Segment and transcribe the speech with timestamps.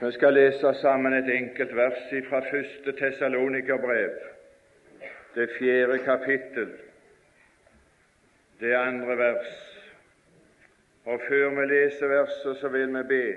[0.00, 4.10] Vi skal lese sammen et enkelt vers fra første Tessalonikerbrev,
[5.34, 6.72] det fjerde kapittel,
[8.60, 9.54] det andre vers.
[11.04, 13.36] Og Før vi leser verset, så vil vi be.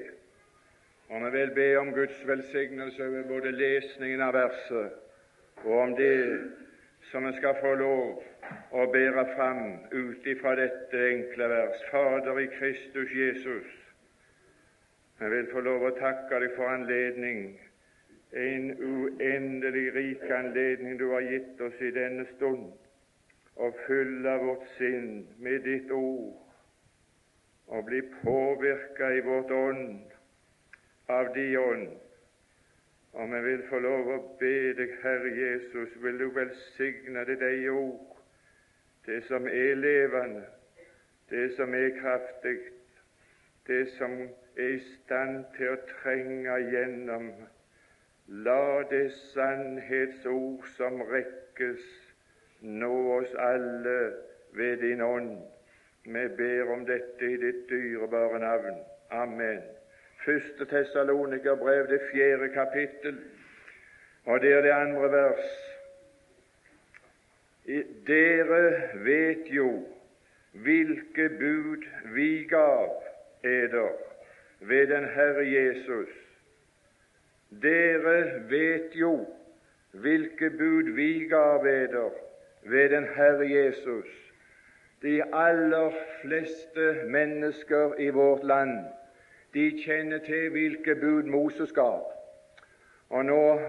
[1.10, 4.91] Og vi vil be om Guds velsignelse over både lesningen av verset
[5.63, 6.39] og om det
[7.12, 8.23] som vi skal få lov
[8.71, 11.83] å bære fram ut ifra dette enkle vers.
[11.91, 13.67] Fader i Kristus Jesus,
[15.20, 17.59] jeg vil få lov å takke deg for anledning,
[18.31, 22.70] en uendelig rik anledning du har gitt oss i denne stund,
[23.59, 26.38] å fylle vårt sinn med ditt ord.
[27.70, 30.05] Og bli påvirka i vårt ånd.
[31.09, 31.90] Av Din ånd.
[33.13, 37.65] Og vi vil få lov å be deg, Herre Jesus, vil du velsigne det deg
[37.73, 38.20] ord,
[39.05, 40.43] det som er levende,
[41.29, 42.59] det som er kraftig,
[43.67, 44.13] det som
[44.58, 47.31] er i stand til å trenge gjennom.
[48.45, 51.85] La det sannhetsord som rekkes,
[52.62, 53.98] nå oss alle
[54.57, 55.40] ved din ånd.
[56.05, 58.82] Vi ber om dette i ditt dyrebare navn.
[59.12, 59.62] Amen.
[60.26, 63.18] Første Tessalonikerbrev, det fjerde kapittel,
[64.26, 65.50] og det er det andre vers.
[68.08, 68.62] Dere
[69.06, 69.72] vet jo
[70.52, 72.90] hvilke bud vi gav
[73.44, 74.09] eder
[74.60, 76.10] ved den Herre Jesus.
[77.62, 79.26] Dere vet jo
[79.92, 82.10] hvilke bud vi gav eder
[82.64, 84.08] ved den Herre Jesus.
[85.02, 88.86] De aller fleste mennesker i vårt land
[89.54, 92.12] de kjenner til hvilke bud Moses gav.
[93.10, 93.60] Og nå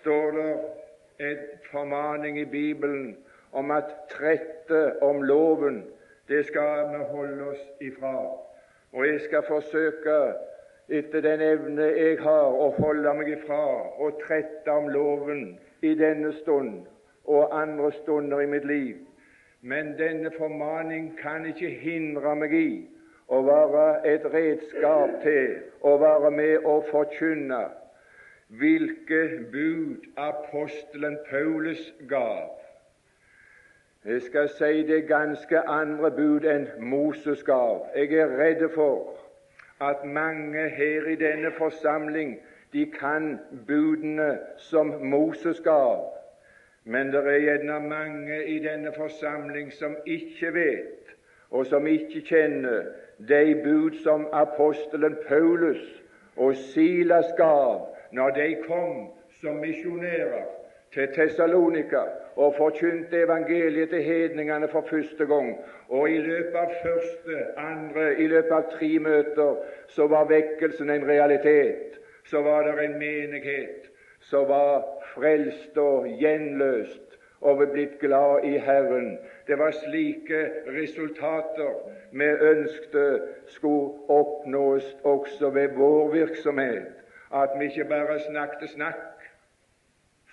[0.00, 0.56] står det
[1.18, 1.38] en
[1.70, 3.16] formaning i Bibelen
[3.52, 5.84] om at trette om loven,
[6.28, 8.47] det skal vi holde oss ifra.
[8.92, 10.18] Og jeg skal forsøke,
[10.88, 13.64] etter den evne jeg har, å holde meg ifra
[14.00, 15.42] og trette om loven
[15.84, 16.86] i denne stund
[17.28, 18.96] og andre stunder i mitt liv.
[19.60, 22.70] Men denne formaning kan ikke hindre meg i
[23.28, 27.66] å være et redskap til å være med og forkynne
[28.48, 29.20] hvilke
[29.52, 32.48] bud apostelen Paulus gav
[34.04, 37.86] jeg skal si det ganske andre bud enn Moses gav.
[37.96, 39.18] Jeg er redd for
[39.80, 42.38] at mange her i denne forsamling
[42.72, 46.12] de kan budene som Moses gav,
[46.84, 51.14] men det er gjerne mange i denne forsamling som ikke vet,
[51.50, 52.84] og som ikke kjenner
[53.28, 56.02] de bud som apostelen Paulus
[56.36, 59.10] og Silas gav når de kom
[59.40, 60.57] som misjonærer
[60.92, 62.02] til Tessalonika
[62.36, 65.56] og forkynte evangeliet til hedningene for første gang.
[65.88, 69.56] Og i løpet av første, andre, i løpet av tre møter
[69.88, 71.98] så var vekkelsen en realitet.
[72.24, 73.88] Så var det en menighet
[74.20, 74.84] som var
[75.14, 79.18] frelst og gjenløst og blitt glad i Herren.
[79.46, 81.74] Det var slike resultater
[82.12, 83.04] vi ønskte
[83.46, 86.92] skulle oppnås også ved vår virksomhet.
[87.34, 89.17] At vi ikke bare snakket snakk,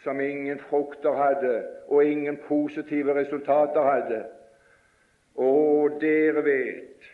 [0.05, 4.23] som ingen frukter hadde, og ingen positive resultater hadde.
[5.35, 7.07] Og dere vet,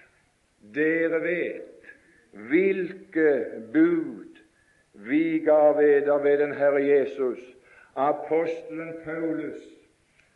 [0.76, 1.94] dere vet
[2.52, 3.32] hvilke
[3.74, 4.42] bud
[5.08, 7.40] vi ga eder ved den Herre Jesus.
[7.96, 9.64] Apostelen Paulus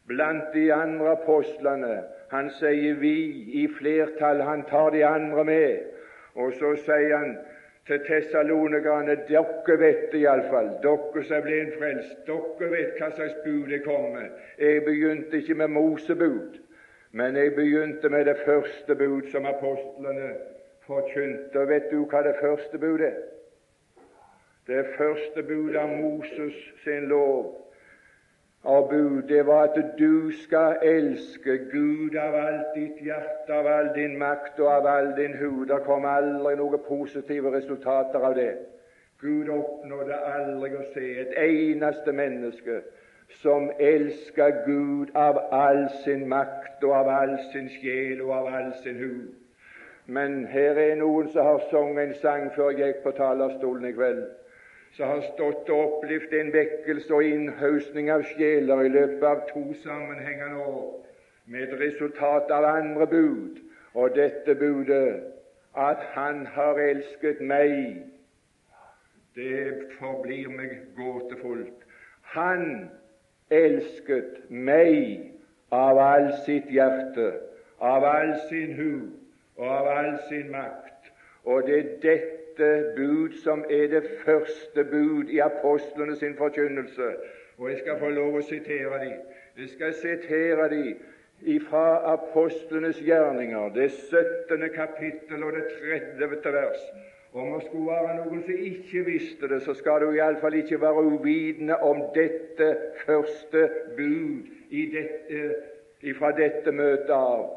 [0.08, 5.80] blant de andre apostlene, han sier 'vi' i flertall, han tar de andre med.
[6.36, 7.38] Og så sier han
[7.86, 13.36] til tessalonikerne dere vet det iallfall, dere som ble en frelst, dere vet hva slags
[13.44, 14.32] bud det kommer.
[14.58, 16.58] Jeg begynte ikke med Mosebud,
[17.12, 20.34] men jeg begynte med det første bud som apostlene
[20.88, 21.60] forkynte.
[21.60, 23.22] Og vet du hva det første budet er?
[24.68, 27.65] Det første budet av Moses sin lov
[28.66, 33.92] av bud, det var at du skal elske Gud av alt ditt hjerte, av all
[33.96, 35.68] din makt og av all din hud.
[35.70, 38.54] Det kom aldri noen positive resultater av det.
[39.22, 42.82] Gud oppnådde aldri å se et eneste menneske
[43.42, 48.74] som elsker Gud av all sin makt og av all sin sjel og av all
[48.84, 49.30] sin hud.
[50.06, 53.94] Men her er noen som har sunget en sang før jeg gikk på talerstolen i
[53.94, 54.26] kveld
[54.96, 59.64] som har stått og opplevd en vekkelse og innhausning av sjeler i løpet av to
[59.84, 60.92] sammenhengende år,
[61.46, 63.60] med et resultat av andre bud,
[63.94, 65.24] og dette budet
[65.76, 68.06] at Han har elsket meg,
[69.36, 71.84] det forblir meg gåtefullt.
[72.22, 72.90] Han
[73.52, 75.34] elsket meg
[75.76, 77.34] av all sitt hjerte,
[77.84, 78.92] av all sin hu
[79.60, 81.12] og av all sin makt.
[81.44, 87.16] Og det er dette dette bud som er det første bud i apostlene sin forkynnelse.
[87.58, 89.20] Og jeg skal få lov å sitere dem.
[89.58, 94.70] Jeg skal sitere dem fra apostlenes gjerninger, det 17.
[94.76, 95.66] kapittel og det
[96.20, 96.54] 30.
[96.54, 96.86] vers.
[97.34, 101.04] Om det skulle være noen som ikke visste det, så skal du iallfall ikke være
[101.04, 102.70] uvitende om dette
[103.04, 103.68] første
[103.98, 105.42] bud i dette,
[106.16, 107.50] fra dette møtet av.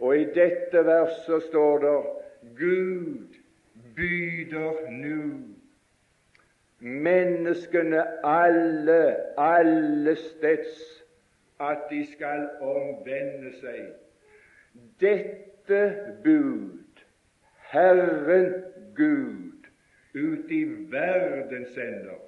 [0.00, 1.96] Og i dette verset står det
[2.58, 3.43] Gud
[3.96, 5.54] byder nu
[6.84, 11.04] menneskene alle, alle steds,
[11.60, 13.86] at de skal omvende seg.
[15.00, 15.80] Dette
[16.24, 17.04] bud,
[17.70, 18.52] Herren
[18.96, 19.68] Gud,
[20.14, 22.20] ut i verden sender,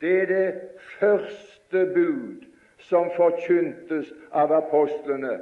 [0.00, 0.60] det er det
[0.98, 2.46] første bud
[2.78, 5.36] som forkyntes av apostlene,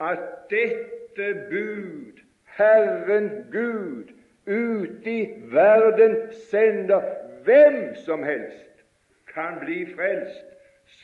[0.00, 2.20] at dette bud,
[2.58, 4.13] Herren Gud,
[4.46, 6.16] ute i verden
[6.50, 7.02] sender
[7.44, 8.84] hvem som helst
[9.34, 10.44] kan bli frelst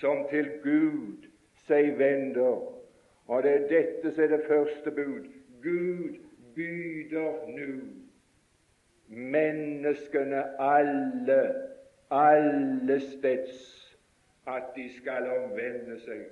[0.01, 1.27] som til Gud
[1.67, 2.61] seg vender.
[3.31, 5.27] Og det er dette som er det første bud.
[5.63, 6.19] Gud
[6.55, 7.73] byder nu
[9.11, 11.55] menneskene alle,
[12.11, 13.77] alle steds,
[14.47, 16.27] at de skal omvende seg.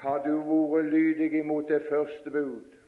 [0.00, 2.79] Har du vært lydig imot det første bud?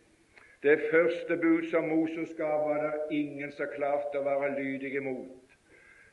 [0.63, 5.57] Det første bud som Moses gav, var det ingen som klarte å være lydig imot.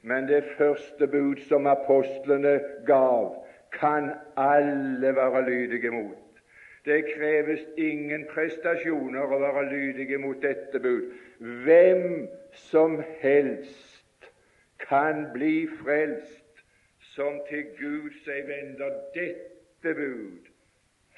[0.01, 2.56] Men det første bud som apostlene
[2.88, 3.36] gav,
[3.74, 6.42] kan alle være lydige mot.
[6.86, 11.12] Det kreves ingen prestasjoner å være lydige mot dette bud.
[11.40, 12.25] Hvem
[12.72, 14.30] som helst
[14.81, 16.63] kan bli frelst
[17.13, 20.50] som til Gud seg vender dette bud.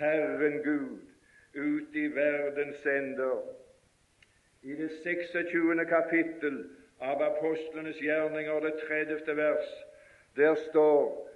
[0.01, 1.11] Herren Gud
[1.53, 3.42] ut i verdens ender.
[4.62, 5.86] I det 26.
[5.89, 6.63] kapittel
[7.01, 9.36] av apostlenes gjerninger, det 30.
[9.38, 9.69] vers,
[10.36, 11.27] der står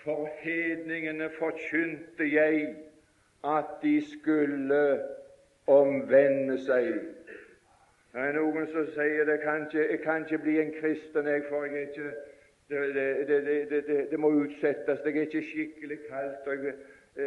[0.00, 2.76] For hedningene forkynte jeg
[3.44, 5.00] at de skulle
[5.66, 6.94] omvende seg.
[8.12, 11.44] Det er noen som sier det kan ikke, jeg kan ikke bli en kristen, jeg,
[11.50, 12.14] for jeg er ikke
[12.70, 15.04] det, det, det, det, må utsettes.
[15.04, 16.46] Jeg er ikke skikkelig kaldt.
[16.46, 16.74] og jeg
[17.16, 17.22] Ja,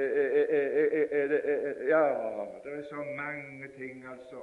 [2.64, 4.42] det er så mange ting, altså.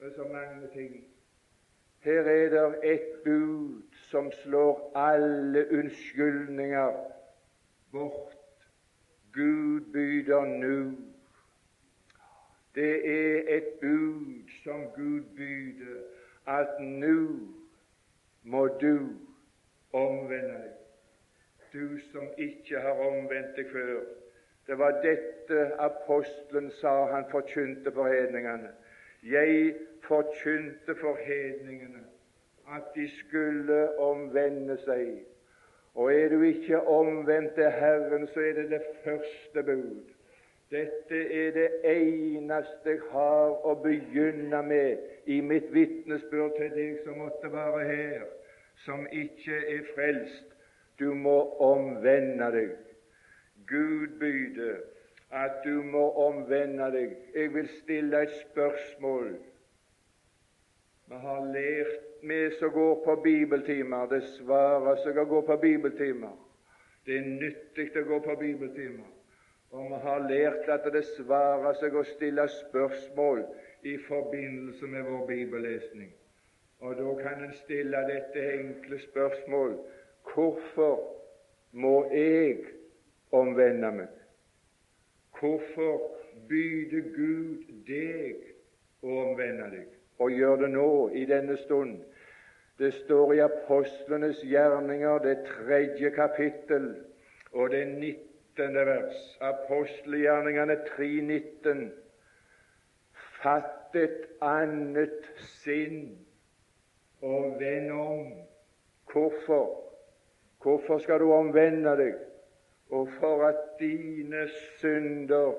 [0.00, 1.04] Det er så mange ting.
[1.98, 6.92] Her er det et bud som slår alle unnskyldninger
[7.92, 8.36] bort.
[9.32, 10.96] Gud byder nå.
[12.74, 16.00] Det er et bud som Gud byder,
[16.46, 17.38] at nå
[18.42, 19.08] må du
[19.92, 20.72] omvende deg.
[21.72, 24.00] Du som ikke har omvendt deg før.
[24.66, 28.70] Det var dette apostelen sa han forkynte for hedningene.
[29.22, 29.74] Jeg
[30.06, 32.04] forkynte for hedningene
[32.70, 35.22] at de skulle omvende seg.
[35.94, 40.12] Og er du ikke omvendt til Herren, så er det det første bud.
[40.70, 47.18] Dette er det eneste jeg har å begynne med i mitt vitnesbyrd til deg som
[47.20, 48.22] måtte være her,
[48.86, 50.48] som ikke er frelst.
[50.98, 52.72] Du må omvende deg.
[53.68, 54.76] Gud byde
[55.32, 57.16] at du må omvende deg.
[57.34, 59.32] Jeg vil stille et spørsmål.
[61.08, 66.36] Vi har lært, vi som går på bibeltimer, det svarer seg å gå på bibeltimer.
[67.06, 69.08] Det er nyttig å gå på bibeltimer.
[69.72, 73.42] Og vi har lært at det svarer seg å stille spørsmål
[73.88, 76.12] i forbindelse med vår bibellesning.
[76.82, 79.74] Og da kan en stille dette enkle spørsmål
[80.32, 81.02] hvorfor
[81.72, 82.60] må jeg
[83.32, 84.08] omvende meg.
[85.40, 86.00] Hvorfor
[86.48, 88.44] byder Gud deg
[89.02, 89.88] å omvende deg,
[90.22, 91.96] og gjør det nå, i denne stund?
[92.78, 96.92] Det står i apostlenes gjerninger, det tredje kapittel
[97.52, 99.18] og det nittende vers.
[99.44, 101.84] Apostelgjerningene 3.19.
[103.42, 105.28] Fatt et annet
[105.62, 106.14] sinn
[107.22, 108.26] og vend om.
[109.12, 109.66] Hvorfor?
[110.62, 112.20] Hvorfor skal du omvende deg?
[112.92, 115.52] Og for at dine synder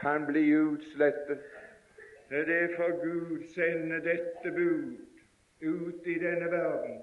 [0.00, 1.38] kan bli utslettet.
[2.28, 4.96] Det er derfor Gud sender dette bud
[5.62, 7.02] ut i denne verden,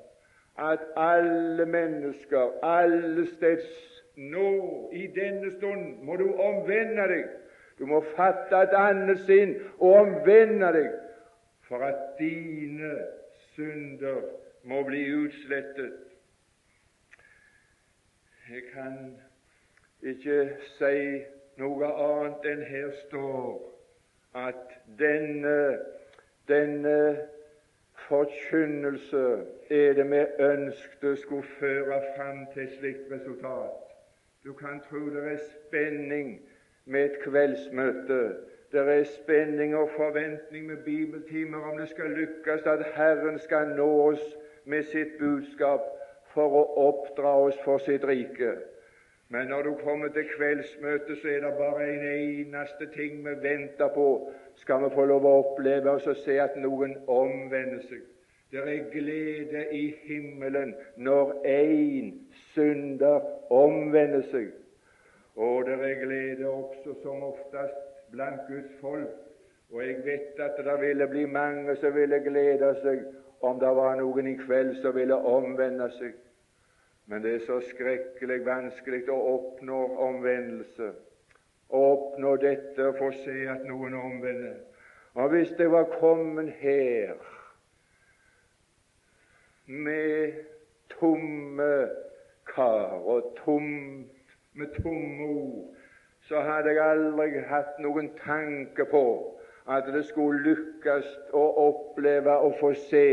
[0.59, 7.25] at alle mennesker, alle steds, nå, i denne stund, må du omvende deg.
[7.79, 10.91] Du må fatte et annet sinn og omvende deg,
[11.65, 12.91] for at dine
[13.55, 14.19] synder
[14.67, 15.95] må bli utslettet.
[18.51, 19.15] Jeg kan
[20.01, 20.37] ikke
[20.77, 21.21] si
[21.61, 23.59] noe annet enn her står
[24.33, 25.57] at denne,
[26.49, 26.97] denne
[28.07, 29.25] forkynnelse
[29.69, 33.77] er det vi ønsket skulle føre fram til slikt resultat.
[34.43, 36.41] Du kan tro det er spenning
[36.85, 38.21] med et kveldsmøte.
[38.71, 43.89] Det er spenning og forventning med bibeltimer om det skal lykkes at Herren skal nå
[44.01, 45.85] oss med sitt budskap
[46.33, 48.55] for å oppdra oss for sitt rike.
[49.31, 53.87] Men når du kommer til kveldsmøtet, så er det bare en eneste ting vi venter
[53.95, 54.31] på.
[54.55, 58.01] Skal vi få lov å oppleve oss og se at noen omvender seg.
[58.51, 62.09] Det er glede i himmelen når én
[62.51, 64.49] synder omvender seg.
[65.39, 67.79] Og det er glede også som oftest
[68.11, 69.15] blant Guds folk.
[69.71, 73.07] Og jeg vet at det ville bli mange som ville glede seg
[73.41, 76.19] om det var noen i kveld som ville omvende seg.
[77.05, 80.91] Men det er så skrekkelig vanskelig å oppnå omvendelse.
[81.71, 84.57] Å oppnå dette og få se at noen omvender.
[85.13, 87.15] Og hvis det var kommet her
[89.65, 90.39] med
[90.89, 91.73] tomme
[92.47, 95.75] kar og tomt, med tomme ord,
[96.27, 99.05] så hadde jeg aldri hatt noen tanke på
[99.71, 103.07] at det skulle lykkes å oppleve og få se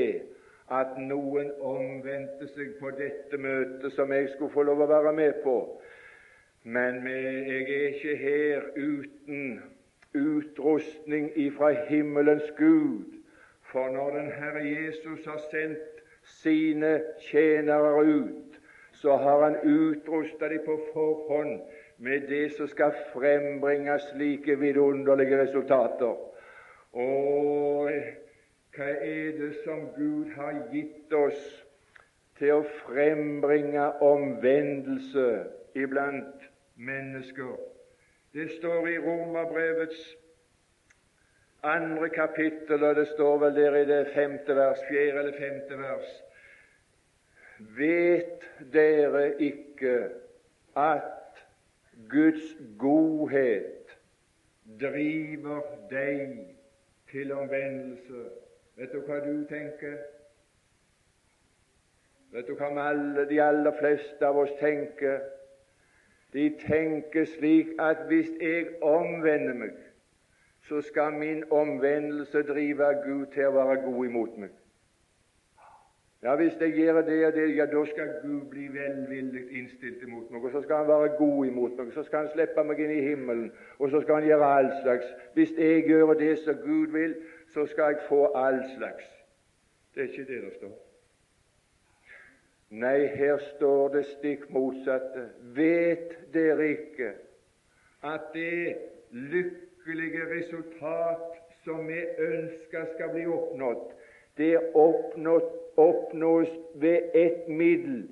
[0.70, 5.40] at noen omvendte seg på dette møtet som jeg skulle få lov å være med
[5.44, 5.56] på.
[6.68, 9.62] Men jeg er ikke her uten
[10.18, 13.16] utrustning ifra himmelens Gud.
[13.72, 18.60] For når den Herre Jesus har sendt sine tjenere ut,
[18.92, 21.60] så har han utrusta dem på forhånd
[21.98, 26.16] med det som skal frembringe slike vidunderlige resultater.
[26.92, 27.90] Og
[28.78, 31.40] hva er det som Gud har gitt oss
[32.38, 35.26] til å frembringe omvendelse
[35.74, 36.46] iblant
[36.78, 37.56] mennesker?
[38.36, 40.04] Det står i Romerbrevets
[41.66, 46.16] andre kapittel, og det står vel der i det femte vers, fjerde eller femte vers.
[47.58, 49.96] Vet dere ikke
[50.78, 51.42] at
[52.08, 53.96] Guds godhet
[54.78, 56.44] driver deg
[57.10, 58.28] til omvendelse?
[58.78, 59.96] Vet du hva du tenker?
[62.30, 65.18] Vet du hva alle, de aller fleste av oss tenker?
[66.32, 69.74] De tenker slik at hvis jeg omvender meg,
[70.68, 74.54] så skal min omvendelse drive Gud til å være god imot meg.
[76.22, 80.30] Ja, Hvis jeg gjør det og det, ja, da skal Gud bli velvillig innstilt imot
[80.30, 80.44] meg.
[80.44, 83.04] Og så skal Han være god imot meg, så skal Han slippe meg inn i
[83.06, 85.06] himmelen, og så skal Han gjøre all slags.
[85.34, 87.14] Hvis jeg gjør det som Gud vil,
[87.54, 89.04] så skal jeg få all slags.
[89.94, 90.76] Det er ikke det det står.
[92.70, 95.30] Nei, her står det stikk motsatte.
[95.56, 97.14] Vet dere ikke
[98.04, 98.76] at det
[99.10, 103.88] lykkelige resultat som vi ønsker skal bli oppnådd,
[104.38, 104.58] det
[105.76, 108.04] oppnås ved ett middel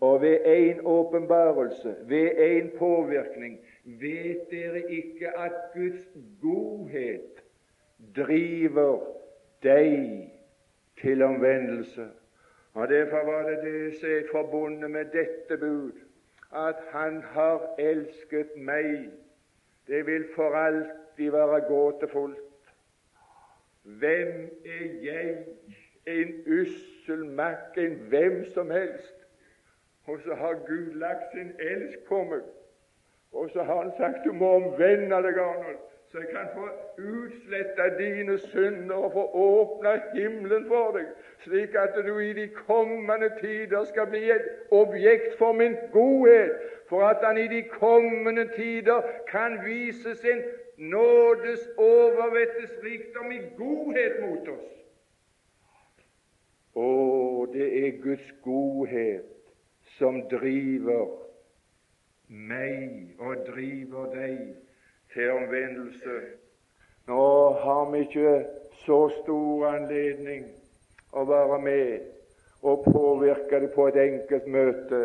[0.00, 3.60] og ved én åpenbarelse, ved én påvirkning.
[3.84, 6.08] Vet dere ikke at Guds
[6.40, 7.41] godhet
[8.16, 9.00] driver
[9.62, 10.30] deg
[11.00, 12.08] til omvendelse.
[12.74, 15.92] Og Derfor var det det som er forbundet med dette bud,
[16.52, 19.10] at Han har elsket meg.
[19.86, 22.38] Det vil for alltid være gåtefullt.
[23.82, 25.44] Hvem er jeg?
[26.06, 29.26] En ussel makk, en hvem som helst.
[30.06, 32.42] Og så har Gud lagt sin elsk på meg.
[33.32, 37.88] Og så har Han sagt du må omvende deg, Arnold så jeg kan få utsletta
[37.98, 41.06] dine synder og få åpna himmelen for deg,
[41.40, 46.52] slik at du i de kommende tider skal bli et objekt for min godhet,
[46.88, 49.00] for at han i de kommende tider
[49.30, 50.42] kan vise sin
[50.76, 54.68] nådes overvettes rikdom i godhet mot oss.
[56.76, 56.90] Å,
[57.52, 59.32] det er Guds godhet
[59.96, 61.08] som driver
[62.28, 64.36] meg og driver deg
[65.14, 66.16] til omvendelse.
[67.06, 68.44] Nå har vi ikke
[68.84, 70.46] så stor anledning
[71.12, 72.08] å være med
[72.62, 75.02] og påvirke det på et enkelt møte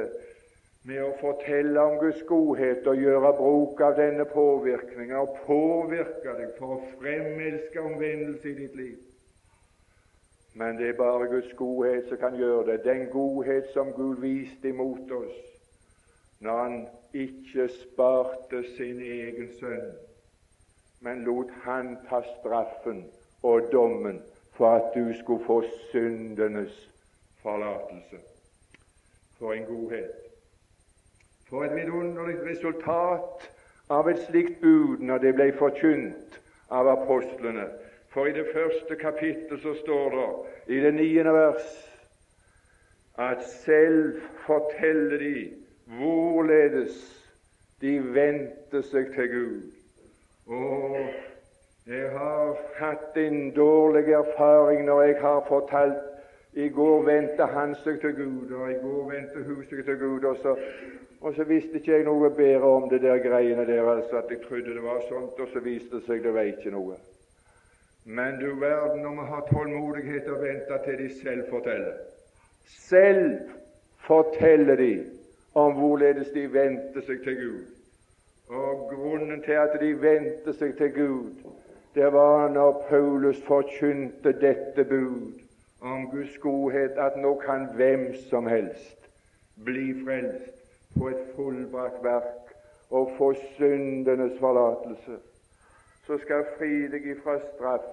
[0.88, 6.54] med å fortelle om Guds godhet og gjøre bruk av denne påvirkningen og påvirke deg
[6.60, 8.96] for å fremelske omvendelse i ditt liv.
[10.58, 12.78] Men det er bare Guds godhet som kan gjøre det.
[12.86, 15.36] Den godhet som Gud viste imot oss
[16.40, 16.80] når Han
[17.24, 19.92] ikke sparte sin egen sønn,
[21.02, 23.06] men lot han ta straffen
[23.44, 24.22] og dommen
[24.58, 26.78] for at du skulle få syndenes
[27.42, 28.22] forlatelse.
[29.40, 30.12] For en godhet!
[31.50, 33.46] For et vidunderlig resultat
[33.90, 36.40] av et slikt bud når det ble forkynt
[36.74, 37.70] av apostlene.
[38.12, 40.32] For i det første kapittel så står det,
[40.76, 41.70] i det niende vers,
[43.18, 45.36] at selv forteller de
[45.88, 46.98] hvorledes
[47.82, 49.62] de vendte seg til Gud.
[50.48, 50.98] Og
[51.88, 56.04] jeg har hatt en dårlig erfaring når jeg har fortalt
[56.58, 60.24] i går vendte han seg til Gud, og i går vendte hun seg til Gud.
[60.26, 60.56] Og så,
[61.22, 64.42] og så visste ikke jeg noe bedre om det der greiene der, altså at jeg
[64.48, 66.98] trodde det var sånt, og så viste det seg det var ikke noe.
[68.08, 71.94] Men du verden om vi har tålmodighet og venter til de selv forteller.
[72.66, 73.54] Selv
[74.08, 74.92] forteller de
[75.58, 77.66] om hvorledes de vendte seg til Gud.
[78.48, 81.32] Og grunnen til at de vendte seg til Gud,
[81.96, 85.40] det var når Paulus forkynte dette bud
[85.82, 89.10] om Guds godhet at nå kan hvem som helst
[89.66, 90.54] bli frelst
[90.98, 92.54] på et fullbrakt verk
[92.90, 95.18] og få syndenes forlatelse,
[96.06, 97.90] så skal fri deg ifra straff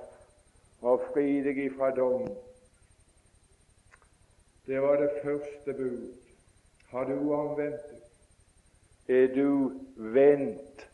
[0.84, 2.28] og fri deg ifra dom.
[4.66, 6.23] Det var det første bud.
[6.94, 8.02] Har du omvendt deg?
[9.14, 10.84] Er du vendt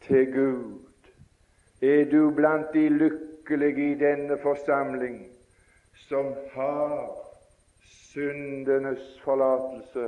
[0.00, 1.10] til Gud?
[1.82, 5.18] Er du blant de lykkelige i denne forsamling
[6.08, 7.10] som har
[7.84, 10.06] syndenes forlatelse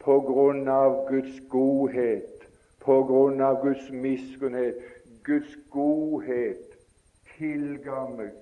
[0.00, 2.48] på grunn av Guds godhet,
[2.80, 4.80] på grunn av Guds miskunnhet.
[5.24, 6.78] Guds godhet
[7.36, 8.32] tilga meg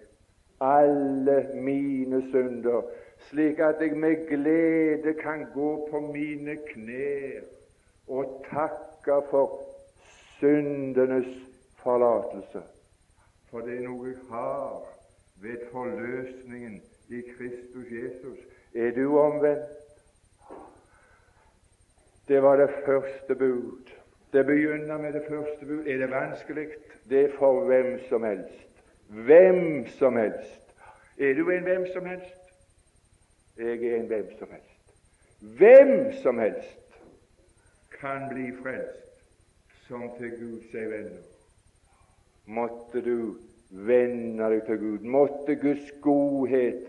[0.62, 2.86] alle mine synder,
[3.18, 7.40] slik at jeg med glede kan gå på mine knær
[8.08, 9.60] og takke for
[10.38, 11.28] syndenes
[11.82, 12.62] forlatelse.
[13.50, 14.82] For det er noe jeg har
[15.42, 18.38] ved forløsningen i Kristus Jesus.
[18.74, 19.70] Er du omvendt?
[22.28, 23.90] Det var det første bud.
[24.32, 25.86] Det begynner med det første bud.
[25.86, 26.68] Er det vanskelig?
[27.08, 28.82] Det er for hvem som helst.
[29.08, 30.74] Hvem som helst.
[31.18, 32.45] Er du en hvem som helst?
[33.56, 34.94] Jeg er en hvem som helst.
[35.40, 36.98] Hvem som helst
[38.00, 39.06] kan bli frelst
[39.86, 41.24] som til Gud seg venner.
[42.46, 43.36] Måtte du
[43.70, 45.08] vende deg til Gud.
[45.16, 46.86] Måtte Guds godhet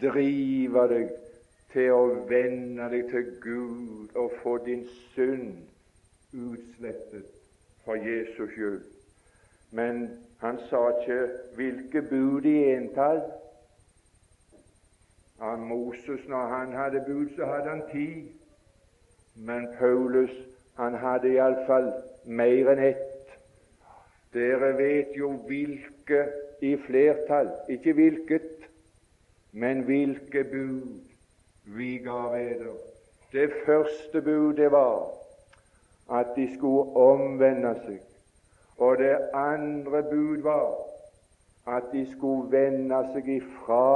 [0.00, 1.10] drive deg
[1.72, 5.52] til å vende deg til Gud og få din synd
[6.32, 7.28] utslettet
[7.84, 8.82] for Jesus skyld.
[9.70, 10.08] Men
[10.40, 11.20] han sa ikke
[11.56, 13.22] hvilke bud i entall.
[15.40, 18.08] Av Moses, når han hadde bud, så hadde han ti.
[19.34, 20.34] Men Paulus
[20.76, 21.92] han hadde iallfall
[22.24, 23.34] mer enn ett.
[24.34, 26.24] Dere vet jo hvilke
[26.62, 28.66] i flertall, ikke hvilket,
[29.52, 30.98] men hvilke bud
[31.78, 32.74] vi ga eder.
[33.32, 35.06] Det første budet var
[36.10, 38.00] at de skulle omvende seg.
[38.78, 40.74] Og det andre bud var
[41.76, 43.88] at de skulle vende seg ifra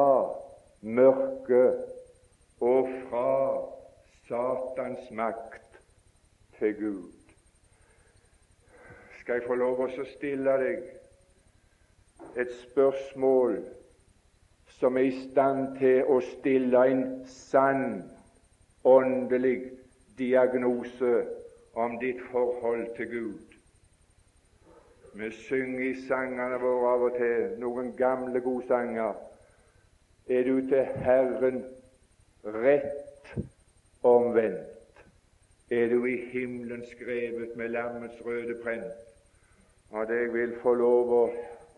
[0.83, 1.85] mørket
[2.61, 3.29] og fra
[4.29, 5.81] Satans makt
[6.59, 7.23] til Gud
[9.23, 10.81] skal jeg få lov å stille deg
[12.43, 13.61] et spørsmål
[14.81, 18.03] som er i stand til å stille en sann
[18.83, 19.71] åndelig
[20.19, 21.13] diagnose
[21.79, 23.55] om ditt forhold til Gud.
[25.15, 29.15] Vi synger i sangene våre av og til noen gamle godsanger.
[30.27, 31.65] Er du til Herren
[32.45, 33.33] rett
[34.03, 35.05] omvendt?
[35.71, 39.03] Er du i himmelen skrevet med lammets røde prent?
[39.95, 41.23] at jeg vil få lov å,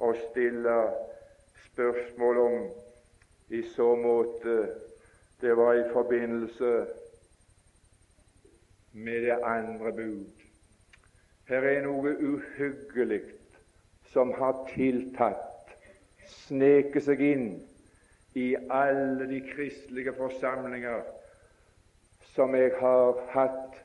[0.07, 0.75] å stille
[1.67, 2.59] spørsmål om
[3.55, 4.55] i så måte
[5.43, 6.71] det var i forbindelse
[8.93, 10.45] med det andre bud.
[11.51, 13.25] Her er noe uhyggelig
[14.15, 15.75] som har tiltatt,
[16.47, 17.49] sneket seg inn
[18.35, 21.01] i alle de kristelige forsamlinger
[22.35, 23.81] som jeg har hatt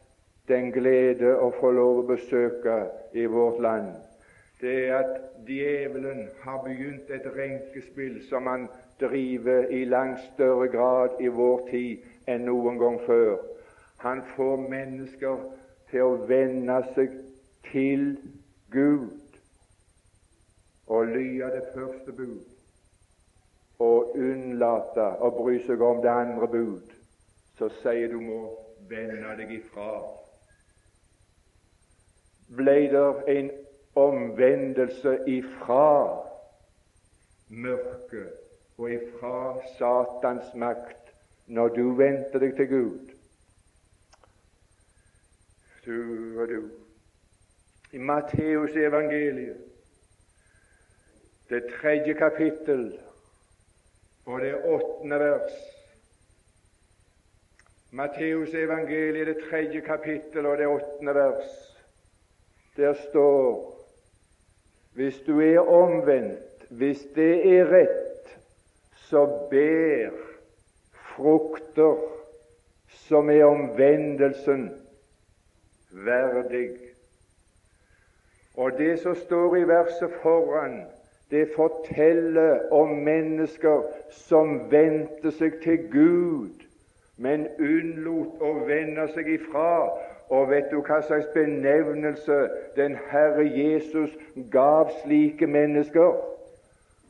[0.49, 2.77] den glede å få lov å besøke
[3.13, 3.91] i vårt land
[4.61, 8.67] det er at djevelen har begynt et renkespill som han
[8.99, 13.37] driver i langt større grad i vår tid enn noen gang før.
[14.03, 15.45] Han får mennesker
[15.91, 17.15] til å vende seg
[17.71, 18.11] til
[18.71, 19.39] Gud
[20.87, 22.58] og lyde det første bud
[23.79, 26.95] og unnlate å bry seg om det andre bud,
[27.57, 28.39] så sier du må
[28.89, 29.91] vende deg ifra.
[32.57, 33.51] Ble det en
[33.99, 35.85] omvendelse ifra
[37.49, 39.37] mørket og ifra
[39.77, 41.13] Satans makt
[41.47, 43.15] når du vendte deg til Gud.
[45.85, 46.61] Du og du.
[47.91, 49.65] I Matteus evangeliet
[51.49, 52.91] det tredje kapittel
[54.25, 55.57] og det åttende vers.
[57.91, 61.55] Matteus evangeliet, det tredje kapittel og det åttende vers.
[62.77, 63.79] Der står
[64.93, 68.31] hvis du er omvendt, hvis det er rett,
[69.09, 70.11] så ber
[71.15, 71.97] frukter
[73.07, 74.69] som er omvendelsen
[75.91, 76.69] verdig.
[78.57, 80.81] Og det som står i verset foran,
[81.31, 86.65] det forteller om mennesker som vendte seg til Gud,
[87.17, 89.89] men unnlot å vende seg ifra.
[90.29, 92.35] Og vet du hva slags benevnelse
[92.77, 94.13] den Herre Jesus
[94.53, 96.17] gav slike mennesker?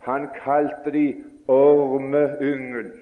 [0.08, 1.06] Han kalte de
[1.48, 2.94] ormeungen.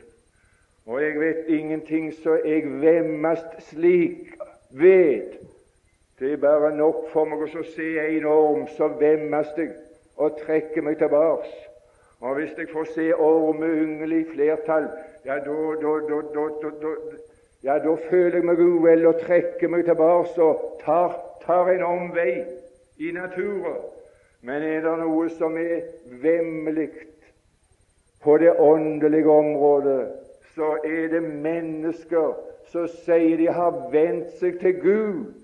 [0.86, 4.34] Og jeg vet ingenting så jeg vemmast slik
[4.70, 5.38] ved.
[6.20, 9.76] Det er bare nok for meg å se en orm, så vemmes jeg
[10.18, 11.52] og trekker meg tilbake.
[12.20, 14.88] Og hvis jeg får se ormeyngel i flertall,
[15.26, 15.56] ja, da
[17.64, 21.14] ja, da føler jeg meg uvel og trekker meg tilbake og tar,
[21.46, 22.46] tar en omvei
[22.98, 23.82] i naturen.
[24.42, 25.88] Men er det noe som er
[26.22, 26.90] vemmelig
[28.24, 30.08] på det åndelige området,
[30.56, 32.38] så er det mennesker
[32.72, 35.44] som sier de har vendt seg til Gud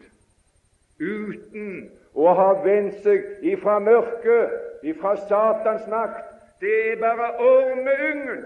[0.99, 4.53] uten å har vendt seg ifra mørket,
[4.85, 6.29] ifra Satans makt.
[6.61, 8.43] Det er bare ormeungen.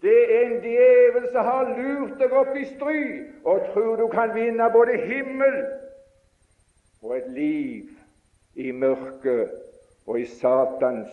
[0.00, 3.00] Det er en djevel som har lurt deg opp i stry
[3.44, 5.58] og tror du kan vinne både himmel
[7.02, 7.90] og et liv
[8.56, 9.52] i mørket
[10.06, 11.12] og i Satans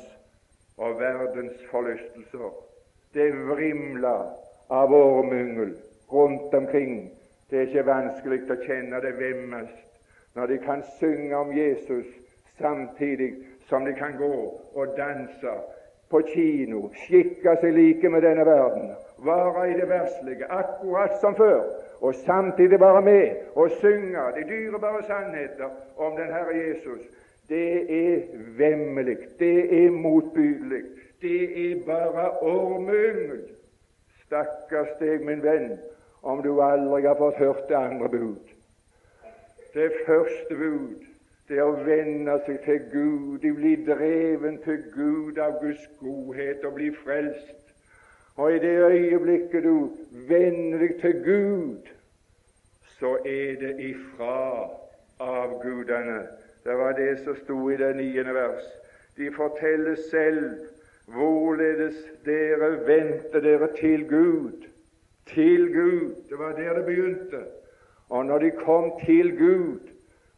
[0.78, 2.54] og verdens forlystelser.
[3.14, 4.30] Det vrimler
[4.72, 5.76] av ormyngel
[6.12, 7.10] rundt omkring.
[7.50, 9.87] Det er ikke vanskelig å kjenne det vemmest
[10.38, 12.06] når de kan synge om Jesus
[12.58, 13.34] samtidig
[13.70, 15.54] som de kan gå og danse
[16.10, 18.92] på kino, skikke seg like med denne verden,
[19.26, 21.64] være i det verslige, akkurat som før,
[22.02, 27.02] og samtidig være med og synge de dyrebare sannheter om den Herre Jesus.
[27.50, 27.70] Det
[28.08, 28.22] er
[28.58, 30.84] vemmelig, det er motbydelig,
[31.22, 33.42] det er bare ormeyngel.
[34.26, 35.80] Stakkars deg, min venn,
[36.22, 38.57] om du aldri har fått hørt det andre bud.
[39.78, 41.04] Det første bud
[41.48, 46.66] det er å vende seg til Gud, de blir dreven til Gud av Guds godhet
[46.66, 47.76] og blir frelst.
[48.36, 49.94] Og i det øyeblikket du
[50.28, 51.92] vender deg til Gud,
[52.98, 54.66] så er det ifra
[55.24, 56.18] avgudene.
[56.66, 58.66] Det var det som sto i det niende vers.
[59.18, 60.58] De forteller selv
[61.14, 64.68] hvorledes dere vendte dere til Gud.
[65.30, 66.18] Til Gud.
[66.30, 67.46] Det var der det begynte.
[68.10, 69.80] Og når de kom til Gud,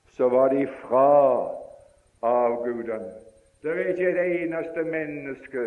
[0.08, 1.49] så var de fra
[2.21, 3.12] avgudene.
[3.63, 5.65] Det er ikke et eneste menneske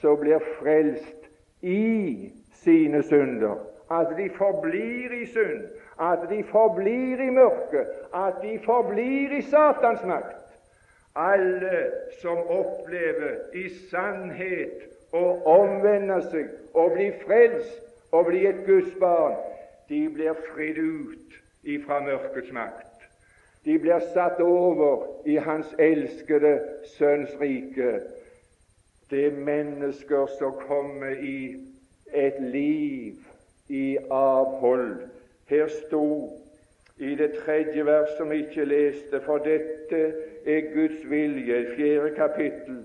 [0.00, 1.28] som blir frelst
[1.62, 2.32] i
[2.64, 3.54] sine synder.
[3.90, 5.64] At de forblir i synd,
[6.00, 10.40] at de forblir i mørket, at de forblir i Satans makt.
[11.14, 11.90] Alle
[12.22, 19.36] som opplever i sannhet å omvende seg og bli frelst og bli et Guds barn,
[19.88, 23.08] de blir fridd ut ifra mørkets makt.
[23.64, 26.58] De blir satt over i Hans elskede
[26.96, 28.00] Sønns rike.
[29.10, 31.56] Det er mennesker som kommer i
[32.12, 33.14] et liv
[33.68, 34.96] i avhold.
[35.48, 36.04] Her sto
[36.98, 40.02] i det tredje vers som vi ikke leste, for dette
[40.46, 42.82] er Guds vilje, fjerde kapittel,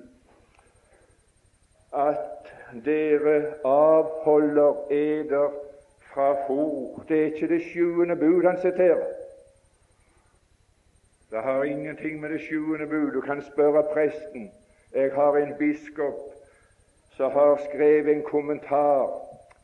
[1.93, 2.51] at
[2.85, 5.68] dere avholder eder
[6.19, 7.03] fra for.
[7.07, 9.05] Det er ikke det sjuende bud han siterer.
[11.31, 14.51] Det har ingenting med det sjuende bud Du kan spørre presten.
[14.95, 16.19] Jeg har en biskop
[17.11, 19.11] som har skrevet en kommentar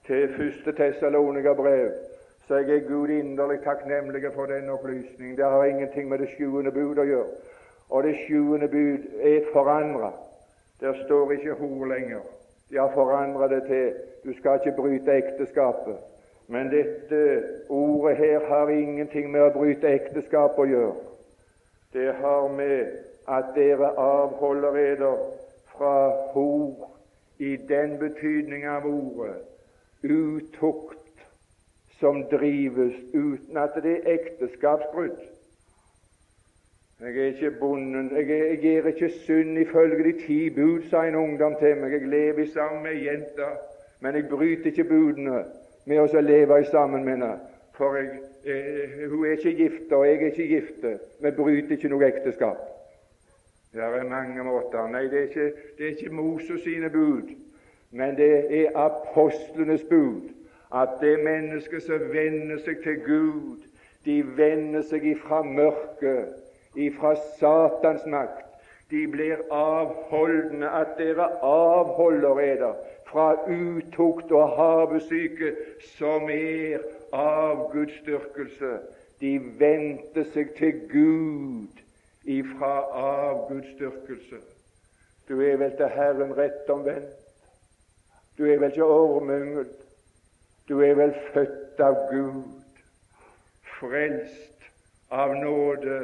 [0.06, 1.91] til første Tessalonika-brev,
[2.48, 5.38] så jeg er Gud inderlig takknemlig for den opplysningen.
[5.38, 7.32] Det har ingenting med det sjuende bud å gjøre.
[7.89, 10.12] Og det sjuende bud er forandra.
[10.80, 12.22] Der står ikke hor lenger.
[12.70, 13.94] De har forandra det til
[14.26, 15.98] du skal ikke bryte ekteskapet.
[16.48, 21.06] Men dette ordet her har ingenting med å bryte ekteskap å gjøre.
[21.94, 22.92] Det har med
[23.28, 25.24] at dere avholder eder
[25.74, 25.96] fra
[26.36, 26.92] hor
[27.42, 29.40] i den betydning av ordet
[30.06, 31.24] utukt
[32.00, 35.18] som drives uten at det er ekteskapsbrudd.
[37.02, 41.18] Jeg er ikke bonden, jeg, jeg gjør ikke synd ifølge de ti bud, sa en
[41.20, 41.92] ungdom til meg.
[41.98, 43.50] Jeg lever sammen med ei jente,
[44.00, 45.42] men jeg bryter ikke budene
[45.86, 47.34] med oss å leve sammen med henne.
[47.76, 50.86] For jeg, eh, hun er ikke gift, og jeg er ikke gift.
[51.21, 52.62] Vi bryter ikke noe ekteskap.
[53.74, 54.88] Det er mange måter.
[54.88, 57.34] Nei, det er ikke, det er ikke Moses sine bud,
[57.91, 58.30] men det
[58.62, 60.30] er apostlenes bud.
[60.76, 63.65] At det mennesket som vender seg til Gud,
[64.06, 66.34] de vender seg ifra mørket,
[66.76, 68.45] ifra Satans makt.
[68.89, 72.74] De blir avholdne, at dere avholder eder
[73.10, 75.56] fra utukt og havesyke,
[75.98, 78.78] som er av Guds styrkelse.
[79.21, 81.82] De vendte seg til Gud
[82.26, 82.74] ifra
[83.76, 84.41] styrkelse
[85.30, 87.15] Du er vel til Herren rett omvendt.
[88.38, 89.65] Du er vel ikke ormyngel.
[90.69, 92.43] Du er vel født av Gud,
[93.80, 94.67] frelst
[95.10, 95.98] av nåde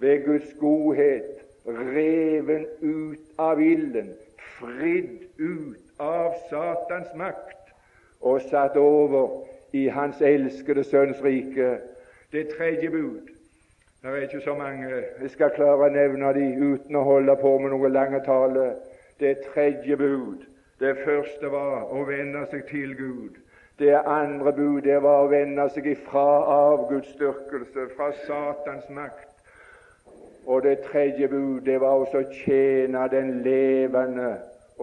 [0.00, 1.39] ved Guds godhet,
[1.76, 4.12] reven ut av ilden,
[4.58, 7.72] fridd ut av Satans makt
[8.20, 11.78] og satt over i Hans elskede Sønns rike.
[12.32, 13.30] Det tredje bud.
[14.02, 17.56] Det er ikke så mange jeg skal klare å nevne de uten å holde på
[17.60, 18.72] med noe lange tale.
[19.20, 20.46] Det tredje bud.
[20.80, 23.36] Det første var å vende seg til Gud.
[23.78, 29.29] Det andre bud det var å vende seg ifra avgudsdyrkelse, fra Satans makt.
[30.50, 34.32] Og det tredje bud det var også å tjene den levende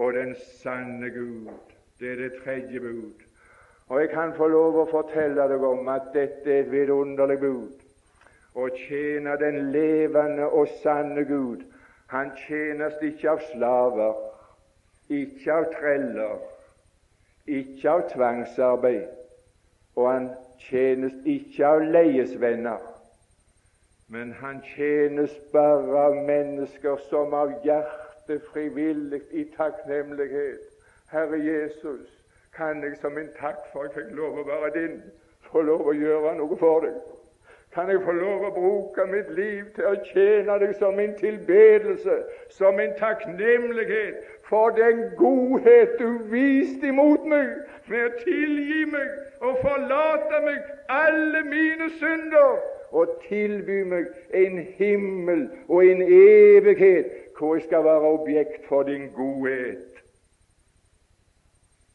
[0.00, 0.30] og den
[0.62, 1.50] sanne Gud.
[2.00, 3.26] Det er det tredje bud.
[3.88, 7.84] Og jeg kan få lov å fortelle deg om at dette er et vidunderlig bud.
[8.56, 11.66] Å tjene den levende og sanne Gud.
[12.16, 14.20] Han tjenes ikke av slaver,
[15.12, 16.38] ikke av treller,
[17.44, 19.10] ikke av tvangsarbeid,
[20.00, 20.30] og han
[20.70, 22.80] tjenes ikke av leiesvenner.
[24.10, 30.62] Men han tjenes bare av mennesker som av hjertet frivillig i takknemlighet.
[31.12, 32.08] Herre Jesus,
[32.56, 34.96] kan jeg som en takk for at jeg fikk lov å være din,
[35.50, 36.96] få lov å gjøre noe for deg?
[37.76, 42.16] Kan jeg få lov å bruke mitt liv til å tjene deg som en tilbedelse,
[42.56, 47.52] som en takknemlighet for den godhet du viste imot meg
[47.92, 52.56] med å tilgi meg og forlate meg alle mine synder
[52.90, 59.08] og tilby meg en himmel og en evighet hvor jeg skal være objekt for din
[59.14, 60.02] godhet.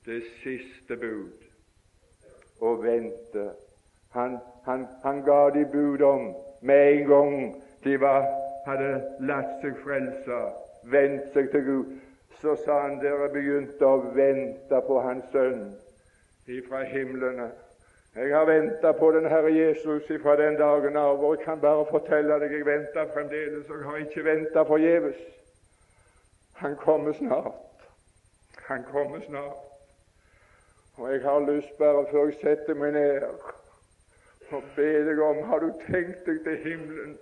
[0.06, 1.44] Det siste bud
[2.64, 3.50] å vente.
[4.16, 7.36] Han, han, han ga de bud om med en gang
[7.84, 8.28] de var,
[8.68, 8.92] hadde
[9.28, 10.40] latt seg frelse,
[10.92, 11.94] vendt seg til Gud.
[12.42, 15.74] Så sa han dere begynte å vente på Hans Sønn
[16.52, 17.50] ifra himlene.
[18.15, 21.86] Jeg har venta på den Herre Jesus fra den dagen av, og jeg kan bare
[21.89, 25.21] fortelle deg jeg venter fremdeles, og jeg har ikke venta forgjeves.
[26.62, 27.88] Han kommer snart.
[28.67, 29.63] Han kommer snart.
[30.97, 33.26] Og jeg har lyst, bare før jeg setter meg ned,
[34.54, 37.15] å be deg om Har du tenkt deg til himmelen,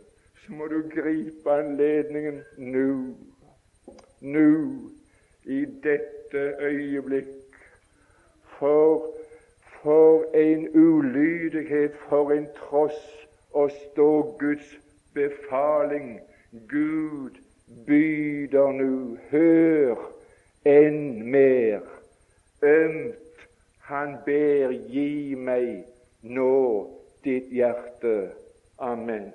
[0.43, 2.87] så må du gripe anledningen nå.
[4.21, 4.49] Nå,
[5.47, 7.55] i dette øyeblikk.
[8.59, 9.07] For,
[9.83, 12.99] for en ulydighet, for en tross
[13.53, 14.75] å stå Guds
[15.13, 16.19] befaling.
[16.69, 17.39] Gud
[17.87, 20.05] byder nu, hør
[20.67, 21.81] enn mer.
[22.61, 23.45] Ømt
[23.89, 25.85] han ber, gi meg
[26.21, 26.53] nå
[27.25, 28.31] ditt hjerte.
[28.77, 29.31] Amen.